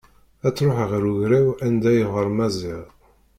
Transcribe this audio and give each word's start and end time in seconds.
Ad 0.47 0.53
truḥ 0.57 0.79
ɣer 0.91 1.03
ugraw 1.11 1.47
anda 1.65 1.91
yeɣɣar 1.97 2.27
Maziɣ. 2.37 2.85